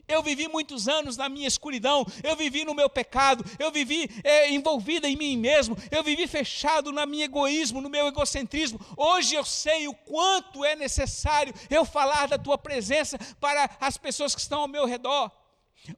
[0.08, 4.50] Eu vivi muitos anos na minha escuridão, eu vivi no meu pecado, eu vivi é,
[4.52, 8.80] envolvida em mim mesmo, eu vivi fechado no meu egoísmo, no meu egocentrismo.
[8.96, 14.34] Hoje eu sei o quanto é necessário eu falar da tua presença para as pessoas
[14.34, 15.32] que estão ao meu redor.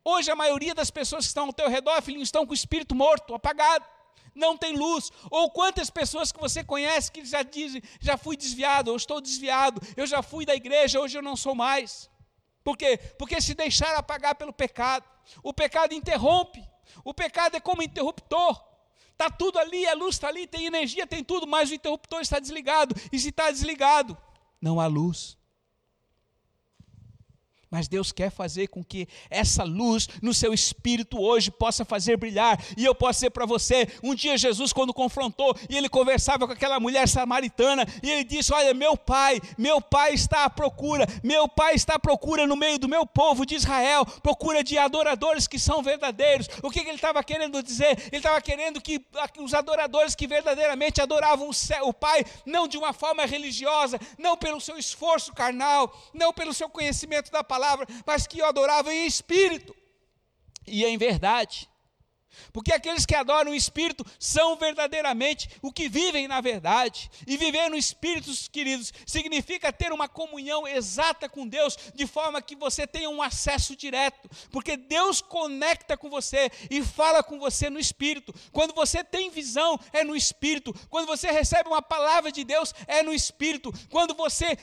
[0.03, 2.95] Hoje a maioria das pessoas que estão ao teu redor, filhinho, estão com o espírito
[2.95, 3.85] morto, apagado
[4.33, 5.11] não tem luz.
[5.29, 9.81] Ou quantas pessoas que você conhece que já dizem, já fui desviado, eu estou desviado,
[9.97, 12.09] eu já fui da igreja, hoje eu não sou mais.
[12.63, 12.97] Por quê?
[13.17, 15.05] Porque se deixar apagar pelo pecado,
[15.43, 16.63] o pecado interrompe.
[17.03, 18.63] O pecado é como interruptor.
[19.11, 22.39] Está tudo ali, a luz está ali, tem energia, tem tudo, mas o interruptor está
[22.39, 22.95] desligado.
[23.11, 24.17] E se está desligado,
[24.59, 25.37] não há luz.
[27.71, 32.61] Mas Deus quer fazer com que essa luz no seu espírito hoje possa fazer brilhar.
[32.75, 36.51] E eu posso dizer para você: um dia Jesus, quando confrontou, e ele conversava com
[36.51, 41.47] aquela mulher samaritana, e ele disse: Olha, meu pai, meu pai está à procura, meu
[41.47, 45.57] pai está à procura no meio do meu povo de Israel, procura de adoradores que
[45.57, 46.49] são verdadeiros.
[46.61, 47.97] O que, que ele estava querendo dizer?
[48.07, 49.01] Ele estava querendo que
[49.39, 54.35] os adoradores que verdadeiramente adoravam o, céu, o Pai, não de uma forma religiosa, não
[54.35, 58.91] pelo seu esforço carnal, não pelo seu conhecimento da palavra palavra, mas que o adoravam
[58.91, 59.75] em espírito
[60.65, 61.69] e em verdade.
[62.53, 67.09] Porque aqueles que adoram o Espírito são verdadeiramente o que vivem na verdade.
[67.27, 72.55] E viver no Espírito, queridos, significa ter uma comunhão exata com Deus, de forma que
[72.55, 74.29] você tenha um acesso direto.
[74.49, 78.33] Porque Deus conecta com você e fala com você no Espírito.
[78.51, 80.73] Quando você tem visão, é no Espírito.
[80.89, 83.73] Quando você recebe uma palavra de Deus, é no Espírito.
[83.89, 84.57] Quando você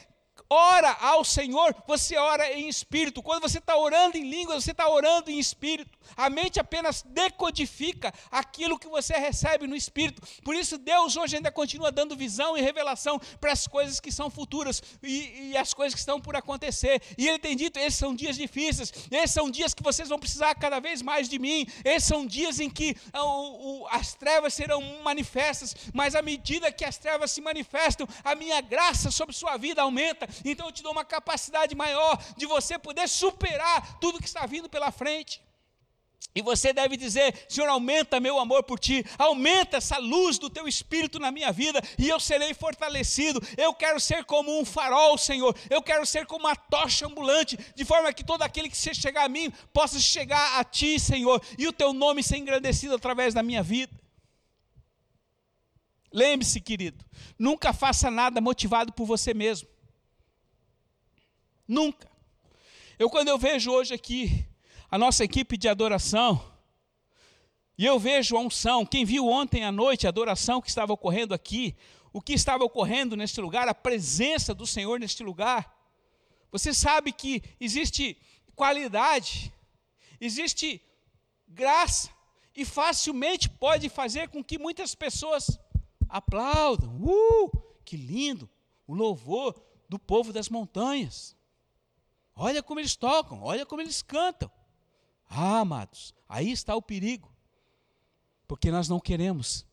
[0.50, 3.22] ora ao Senhor, você ora em espírito.
[3.22, 5.98] Quando você está orando em línguas, você está orando em espírito.
[6.16, 10.22] A mente apenas decodifica aquilo que você recebe no espírito.
[10.42, 14.30] Por isso, Deus hoje ainda continua dando visão e revelação para as coisas que são
[14.30, 17.02] futuras e, e as coisas que estão por acontecer.
[17.16, 20.54] E Ele tem dito: esses são dias difíceis, esses são dias que vocês vão precisar
[20.54, 23.20] cada vez mais de mim, esses são dias em que ah,
[23.90, 29.10] as trevas serão manifestas, mas à medida que as trevas se manifestam, a minha graça
[29.10, 33.98] sobre sua vida aumenta então eu te dou uma capacidade maior de você poder superar
[34.00, 35.40] tudo que está vindo pela frente.
[36.34, 40.68] E você deve dizer: Senhor, aumenta meu amor por ti, aumenta essa luz do teu
[40.68, 43.42] espírito na minha vida, e eu serei fortalecido.
[43.56, 47.84] Eu quero ser como um farol, Senhor, eu quero ser como uma tocha ambulante, de
[47.84, 51.72] forma que todo aquele que chegar a mim possa chegar a ti, Senhor, e o
[51.72, 53.92] teu nome ser engrandecido através da minha vida.
[56.12, 57.04] Lembre-se, querido,
[57.38, 59.68] nunca faça nada motivado por você mesmo.
[61.68, 62.10] Nunca.
[62.98, 64.46] Eu, quando eu vejo hoje aqui
[64.90, 66.42] a nossa equipe de adoração,
[67.76, 71.34] e eu vejo a unção, quem viu ontem à noite a adoração que estava ocorrendo
[71.34, 71.76] aqui,
[72.10, 75.76] o que estava ocorrendo neste lugar, a presença do Senhor neste lugar,
[76.50, 78.16] você sabe que existe
[78.56, 79.52] qualidade,
[80.18, 80.82] existe
[81.46, 82.10] graça,
[82.56, 85.60] e facilmente pode fazer com que muitas pessoas
[86.08, 87.00] aplaudam.
[87.00, 87.50] Uh,
[87.84, 88.50] que lindo!
[88.84, 89.54] O louvor
[89.88, 91.37] do povo das montanhas.
[92.40, 94.48] Olha como eles tocam, olha como eles cantam.
[95.28, 97.28] Ah, amados, aí está o perigo.
[98.46, 99.66] Porque nós não queremos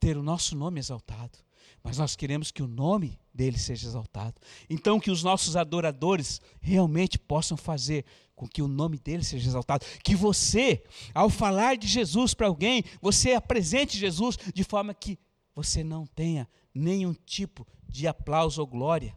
[0.00, 1.38] ter o nosso nome exaltado,
[1.84, 4.40] mas nós queremos que o nome dele seja exaltado.
[4.68, 9.86] Então, que os nossos adoradores realmente possam fazer com que o nome dele seja exaltado.
[10.02, 10.82] Que você,
[11.14, 15.16] ao falar de Jesus para alguém, você apresente Jesus de forma que
[15.54, 19.16] você não tenha nenhum tipo de aplauso ou glória,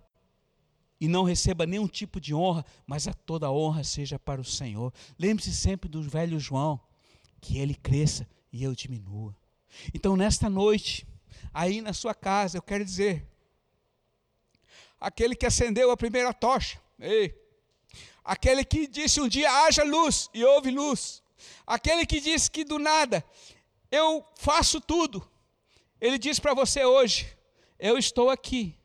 [1.04, 4.94] e não receba nenhum tipo de honra, mas a toda honra seja para o Senhor.
[5.20, 6.80] Lembre-se sempre do velho João,
[7.42, 9.36] que ele cresça e eu diminua.
[9.94, 11.06] Então, nesta noite,
[11.54, 13.28] aí na sua casa, eu quero dizer,
[14.98, 17.38] aquele que acendeu a primeira tocha, ei,
[18.24, 21.22] aquele que disse um dia haja luz e houve luz,
[21.68, 23.26] aquele que disse que do nada
[23.92, 25.22] eu faço tudo,
[26.00, 27.28] ele diz para você hoje:
[27.78, 28.78] eu estou aqui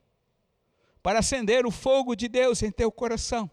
[1.09, 3.51] para acender o fogo de Deus em teu coração.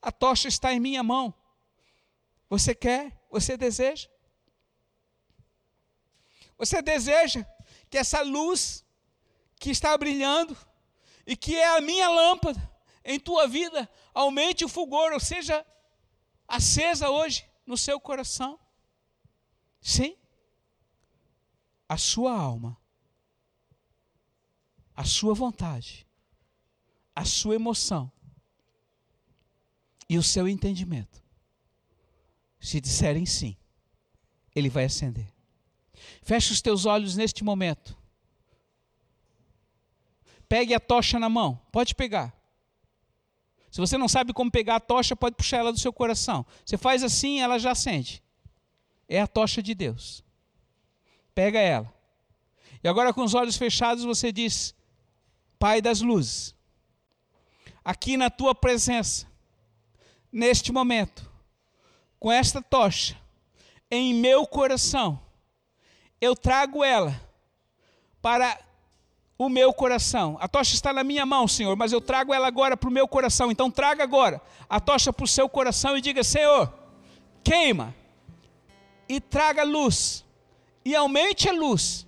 [0.00, 1.34] A tocha está em minha mão.
[2.48, 3.14] Você quer?
[3.30, 4.08] Você deseja?
[6.56, 7.44] Você deseja
[7.90, 8.82] que essa luz
[9.60, 10.56] que está brilhando
[11.26, 12.58] e que é a minha lâmpada
[13.04, 15.66] em tua vida aumente o fulgor, ou seja,
[16.48, 18.58] acesa hoje no seu coração?
[19.82, 20.16] Sim.
[21.86, 22.74] A sua alma,
[24.94, 26.05] a sua vontade,
[27.16, 28.12] a sua emoção
[30.06, 31.22] e o seu entendimento.
[32.60, 33.56] Se disserem sim,
[34.54, 35.32] ele vai acender.
[36.22, 37.96] Feche os teus olhos neste momento.
[40.48, 41.60] Pegue a tocha na mão.
[41.72, 42.34] Pode pegar.
[43.70, 46.46] Se você não sabe como pegar a tocha, pode puxar ela do seu coração.
[46.64, 48.22] Você faz assim, ela já acende.
[49.08, 50.24] É a tocha de Deus.
[51.34, 51.92] Pega ela.
[52.82, 54.74] E agora, com os olhos fechados, você diz:
[55.58, 56.55] Pai das luzes,
[57.86, 59.28] aqui na tua presença,
[60.32, 61.30] neste momento,
[62.18, 63.16] com esta tocha,
[63.88, 65.20] em meu coração,
[66.20, 67.14] eu trago ela
[68.20, 68.58] para
[69.38, 70.36] o meu coração.
[70.40, 73.06] A tocha está na minha mão, Senhor, mas eu trago ela agora para o meu
[73.06, 73.52] coração.
[73.52, 76.72] Então traga agora a tocha para o seu coração e diga: Senhor,
[77.44, 77.94] queima
[79.08, 80.24] e traga luz
[80.84, 82.04] e aumente a luz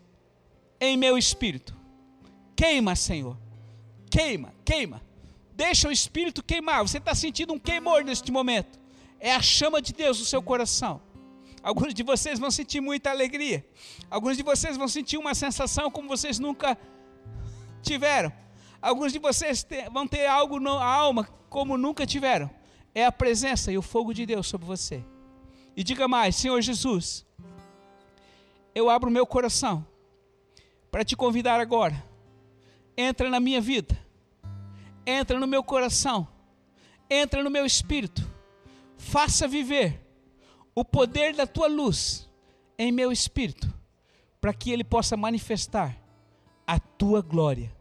[0.80, 1.72] em meu espírito.
[2.56, 3.36] Queima, Senhor.
[4.10, 5.07] Queima, queima.
[5.58, 6.86] Deixa o espírito queimar.
[6.86, 8.78] Você está sentindo um queimor neste momento.
[9.18, 11.02] É a chama de Deus no seu coração.
[11.60, 13.66] Alguns de vocês vão sentir muita alegria.
[14.08, 16.78] Alguns de vocês vão sentir uma sensação como vocês nunca
[17.82, 18.32] tiveram.
[18.80, 22.48] Alguns de vocês vão ter algo na alma como nunca tiveram.
[22.94, 25.04] É a presença e o fogo de Deus sobre você.
[25.76, 27.26] E diga mais, Senhor Jesus,
[28.72, 29.84] eu abro meu coração
[30.88, 32.00] para te convidar agora.
[32.96, 34.06] Entra na minha vida.
[35.10, 36.28] Entra no meu coração.
[37.08, 38.30] Entra no meu espírito.
[38.98, 40.06] Faça viver
[40.74, 42.28] o poder da tua luz
[42.78, 43.72] em meu espírito,
[44.38, 45.98] para que ele possa manifestar
[46.66, 47.74] a tua glória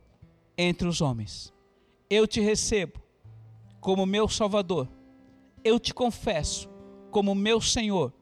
[0.57, 1.53] entre os homens.
[2.09, 3.01] Eu te recebo
[3.81, 4.87] como meu Salvador.
[5.65, 6.69] Eu te confesso
[7.11, 8.13] como meu Senhor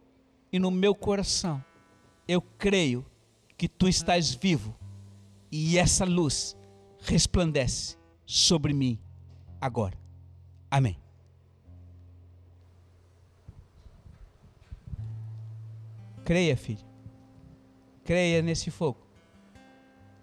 [0.51, 1.63] e no meu coração
[2.27, 3.05] eu creio
[3.55, 4.75] que tu estás vivo
[5.51, 6.57] e essa luz
[7.01, 8.99] resplandece sobre mim
[9.61, 9.97] agora.
[10.69, 10.97] Amém.
[16.23, 16.83] Creia, filho.
[18.03, 18.99] Creia nesse fogo.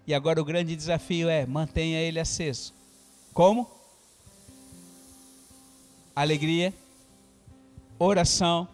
[0.05, 2.73] E agora o grande desafio é mantenha ele aceso.
[3.33, 3.69] Como?
[6.15, 6.73] Alegria,
[7.97, 8.67] oração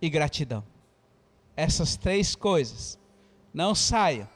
[0.00, 0.62] e gratidão.
[1.56, 2.98] Essas três coisas
[3.52, 4.28] não saiam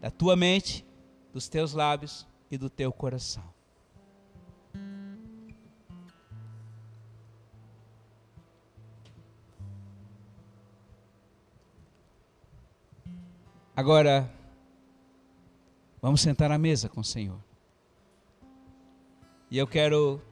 [0.00, 0.84] da tua mente,
[1.32, 3.44] dos teus lábios e do teu coração.
[13.74, 14.32] Agora,
[16.06, 17.36] Vamos sentar à mesa com o Senhor.
[19.50, 20.22] E eu quero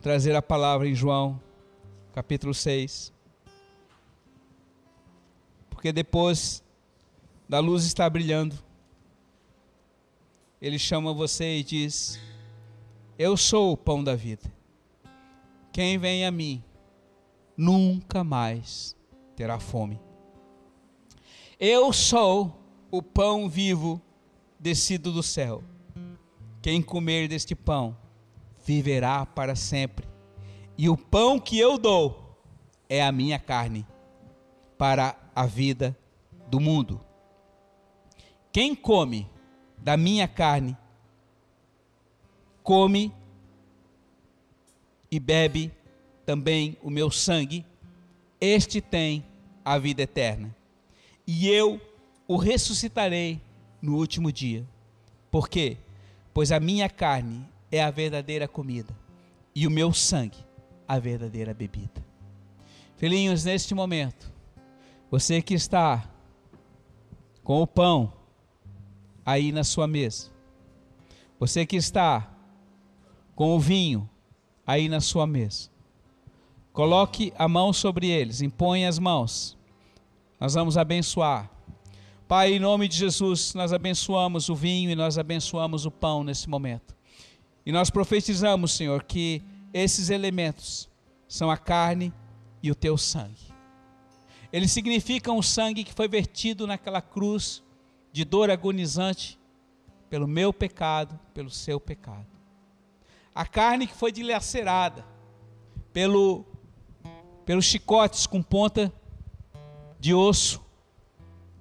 [0.00, 1.42] trazer a palavra em João,
[2.14, 3.12] capítulo 6.
[5.70, 6.62] Porque depois
[7.48, 8.54] da luz estar brilhando,
[10.60, 12.18] ele chama você e diz:
[13.18, 14.52] Eu sou o pão da vida.
[15.72, 16.62] Quem vem a mim
[17.56, 18.96] nunca mais
[19.34, 20.00] terá fome.
[21.60, 24.00] Eu sou o pão vivo
[24.58, 25.62] descido do céu.
[26.62, 27.96] Quem comer deste pão
[28.64, 30.06] viverá para sempre.
[30.76, 32.40] E o pão que eu dou
[32.88, 33.86] é a minha carne
[34.76, 35.96] para a vida
[36.48, 37.00] do mundo.
[38.52, 39.28] Quem come
[39.86, 40.76] da minha carne,
[42.60, 43.14] come
[45.08, 45.70] e bebe
[46.24, 47.64] também o meu sangue,
[48.40, 49.24] este tem
[49.64, 50.52] a vida eterna.
[51.24, 51.80] E eu
[52.26, 53.40] o ressuscitarei
[53.80, 54.66] no último dia.
[55.30, 55.76] Por quê?
[56.34, 58.92] Pois a minha carne é a verdadeira comida
[59.54, 60.44] e o meu sangue
[60.88, 62.04] a verdadeira bebida.
[62.96, 64.32] Filhinhos, neste momento,
[65.08, 66.10] você que está
[67.44, 68.15] com o pão
[69.26, 70.30] aí na sua mesa,
[71.38, 72.32] você que está
[73.34, 74.08] com o vinho
[74.64, 75.68] aí na sua mesa,
[76.72, 79.58] coloque a mão sobre eles, impõe as mãos,
[80.38, 81.50] nós vamos abençoar.
[82.28, 86.48] Pai, em nome de Jesus, nós abençoamos o vinho e nós abençoamos o pão nesse
[86.48, 86.96] momento.
[87.64, 90.88] E nós profetizamos, Senhor, que esses elementos
[91.28, 92.12] são a carne
[92.62, 93.54] e o teu sangue.
[94.52, 97.62] Eles significam o sangue que foi vertido naquela cruz
[98.16, 99.38] de dor agonizante
[100.08, 102.26] pelo meu pecado, pelo seu pecado.
[103.34, 105.04] A carne que foi dilacerada
[105.92, 106.46] pelo,
[107.44, 108.90] pelos chicotes com ponta
[110.00, 110.64] de osso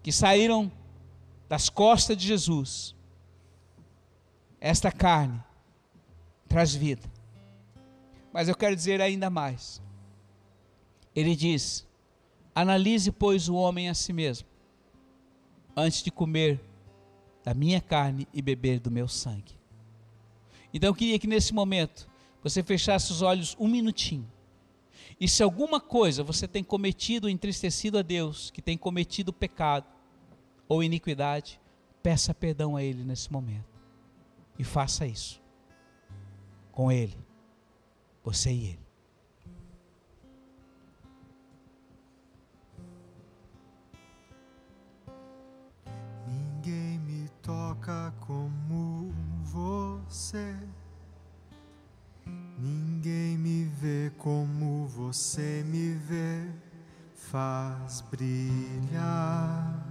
[0.01, 0.72] que saíram
[1.49, 2.95] das costas de Jesus.
[4.58, 5.43] Esta carne
[6.47, 7.03] traz vida.
[8.32, 9.82] Mas eu quero dizer ainda mais.
[11.14, 11.86] Ele diz:
[12.56, 14.47] Analise, pois, o homem a si mesmo,
[15.76, 16.59] antes de comer
[17.43, 19.53] da minha carne e beber do meu sangue.
[20.73, 22.07] Então eu queria que nesse momento
[22.41, 24.30] você fechasse os olhos um minutinho.
[25.19, 29.86] E se alguma coisa você tem cometido, entristecido a Deus, que tem cometido pecado
[30.67, 31.59] ou iniquidade,
[32.03, 33.65] peça perdão a Ele nesse momento.
[34.57, 35.41] E faça isso
[36.71, 37.17] com Ele,
[38.23, 38.84] você e Ele.
[47.86, 49.13] Toca como
[49.43, 50.55] você.
[52.57, 56.49] Ninguém me vê como você me vê,
[57.13, 59.86] faz brilhar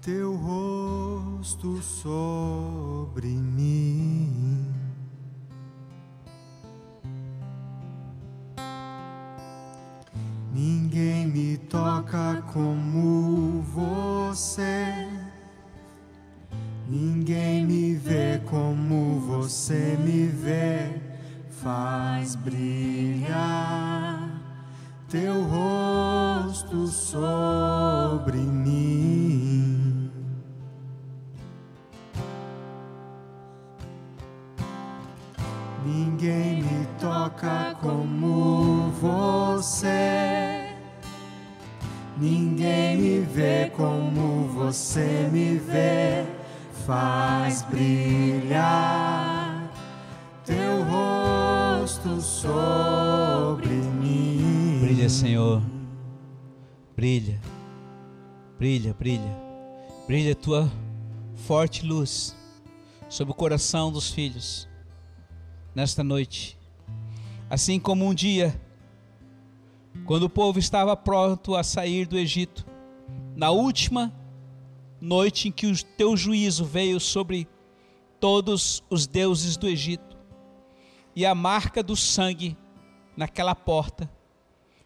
[0.00, 4.74] teu rosto sobre mim.
[10.52, 15.05] Ninguém me toca como você.
[16.88, 21.00] Ninguém me vê como você me vê
[21.50, 24.30] faz brilhar
[25.08, 30.10] teu rosto sobre mim.
[35.84, 40.76] Ninguém me toca como você.
[42.18, 46.24] Ninguém me vê como você me vê,
[46.86, 48.48] faz brilhar
[50.44, 54.78] teu rosto sobre mim.
[54.80, 55.60] Brilha, Senhor.
[56.94, 57.40] Brilha.
[58.56, 59.36] Brilha, brilha.
[60.06, 60.70] Brilha tua
[61.34, 62.36] forte luz
[63.08, 64.68] sobre o coração dos filhos
[65.74, 66.56] nesta noite.
[67.50, 68.58] Assim como um dia,
[70.04, 72.64] quando o povo estava pronto a sair do Egito,
[73.34, 74.12] na última
[75.00, 77.48] noite em que o teu juízo veio sobre
[78.20, 80.16] todos os deuses do Egito,
[81.14, 82.56] e a marca do sangue
[83.16, 84.10] naquela porta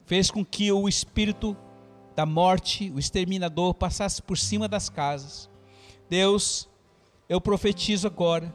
[0.04, 1.56] fez com que o espírito
[2.14, 5.48] da morte, o exterminador, passasse por cima das casas.
[6.08, 6.68] Deus,
[7.28, 8.52] eu profetizo agora,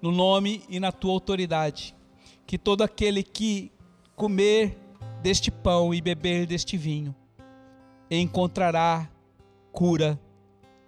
[0.00, 1.94] no nome e na tua autoridade,
[2.46, 3.70] que todo aquele que
[4.16, 4.78] comer
[5.22, 7.14] deste pão e beber deste vinho
[8.10, 9.10] encontrará
[9.70, 10.18] cura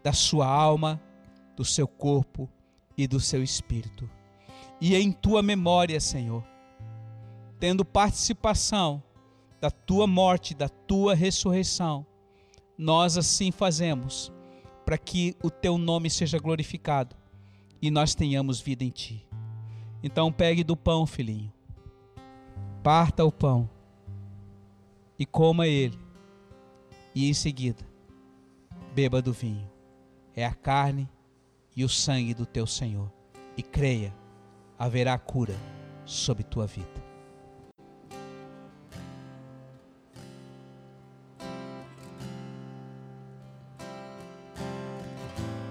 [0.02, 1.00] da sua alma,
[1.56, 2.48] do seu corpo
[2.96, 4.08] e do seu espírito
[4.80, 6.42] e em tua memória, Senhor,
[7.58, 9.02] tendo participação
[9.60, 12.06] da tua morte, da tua ressurreição,
[12.78, 14.32] nós assim fazemos
[14.86, 17.14] para que o teu nome seja glorificado
[17.82, 19.26] e nós tenhamos vida em ti.
[20.02, 21.52] Então pegue do pão, filhinho,
[22.82, 23.68] parta o pão
[25.18, 25.98] e coma ele,
[27.14, 27.86] e em seguida
[28.94, 29.69] beba do vinho.
[30.40, 31.06] É a carne
[31.76, 33.12] e o sangue do teu Senhor.
[33.58, 34.10] E creia
[34.78, 35.54] haverá cura
[36.06, 36.88] sobre tua vida.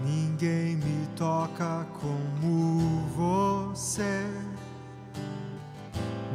[0.06, 4.24] Ninguém me toca como você.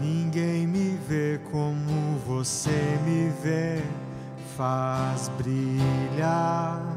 [0.01, 3.81] Ninguém me vê como você me vê.
[4.57, 6.94] Faz brilhar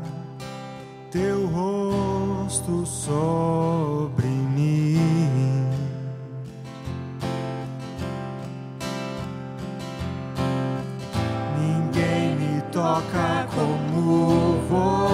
[1.18, 4.98] teu rosto sobre mim.
[12.72, 15.07] toca como você.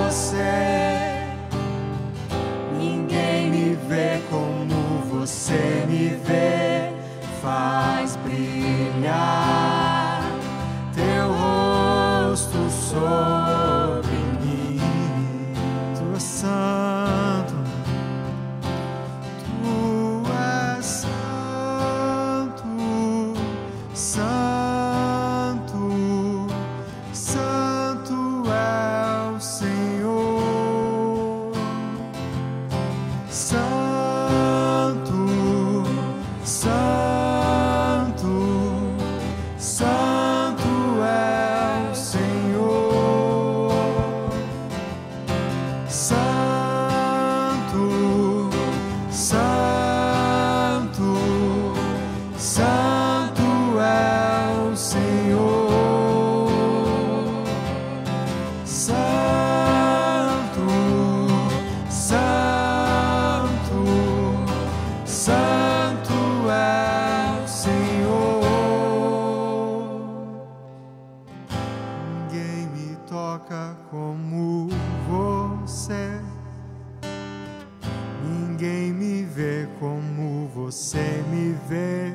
[80.73, 82.11] Você me vê,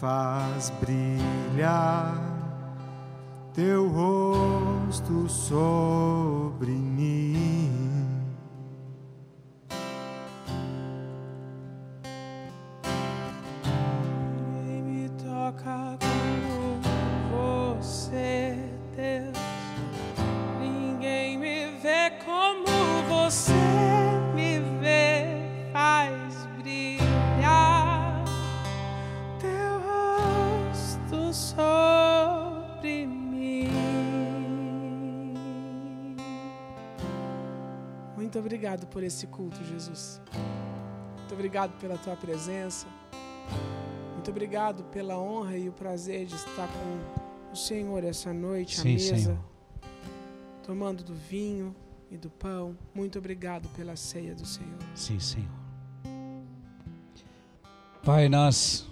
[0.00, 2.16] faz brilhar
[3.52, 7.25] teu rosto sobre mim.
[38.56, 40.18] Obrigado por esse culto, Jesus.
[41.18, 42.86] Muito obrigado pela tua presença.
[44.14, 48.80] Muito obrigado pela honra e o prazer de estar com o Senhor essa noite Sim,
[48.80, 49.38] à mesa, Senhor.
[50.62, 51.76] tomando do vinho
[52.10, 52.74] e do pão.
[52.94, 54.78] Muito obrigado pela ceia do Senhor.
[54.94, 55.50] Sim, Senhor.
[58.02, 58.88] Pai, nós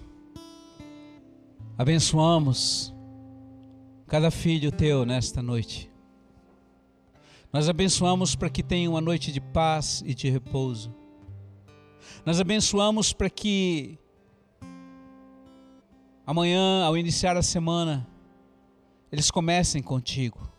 [1.78, 2.92] abençoamos
[4.06, 5.93] cada filho teu nesta noite.
[7.54, 10.92] Nós abençoamos para que tenha uma noite de paz e de repouso.
[12.26, 13.96] Nós abençoamos para que
[16.26, 18.08] amanhã, ao iniciar a semana,
[19.12, 20.50] eles comecem contigo.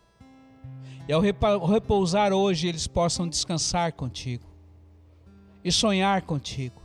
[1.06, 4.46] E ao repousar hoje, eles possam descansar contigo
[5.66, 6.82] e sonhar contigo.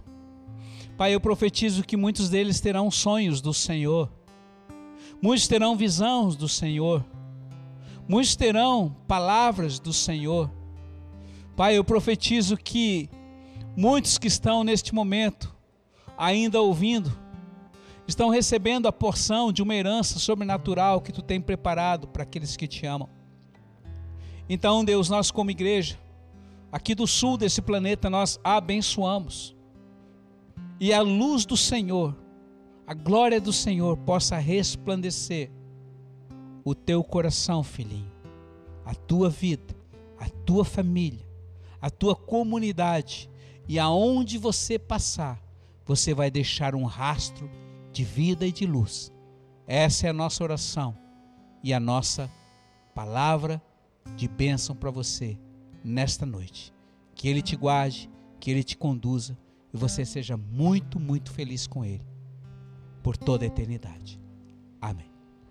[0.97, 4.11] Pai, eu profetizo que muitos deles terão sonhos do Senhor,
[5.23, 7.05] muitos terão visões do Senhor
[8.11, 10.51] muitos terão palavras do Senhor.
[11.55, 13.09] Pai, eu profetizo que
[13.77, 15.55] muitos que estão neste momento
[16.19, 17.17] ainda ouvindo,
[18.09, 22.67] estão recebendo a porção de uma herança sobrenatural que tu tem preparado para aqueles que
[22.67, 23.09] te amam.
[24.49, 25.97] Então, Deus, nós como igreja,
[26.73, 29.55] aqui do sul desse planeta, nós abençoamos.
[30.81, 32.17] E a luz do Senhor,
[32.85, 35.60] a glória do Senhor possa resplandecer
[36.71, 38.13] o teu coração, filhinho,
[38.85, 39.75] a tua vida,
[40.17, 41.27] a tua família,
[41.83, 43.29] a tua comunidade
[43.69, 45.43] e aonde você passar,
[45.85, 47.51] você vai deixar um rastro
[47.93, 49.13] de vida e de luz.
[49.67, 50.97] Essa é a nossa oração
[51.61, 52.31] e a nossa
[52.95, 53.61] palavra
[54.15, 55.37] de bênção para você
[55.83, 56.73] nesta noite.
[57.17, 58.09] Que Ele te guarde,
[58.39, 59.37] que Ele te conduza
[59.75, 62.07] e você seja muito, muito feliz com Ele
[63.03, 64.21] por toda a eternidade.
[64.81, 65.10] Amém.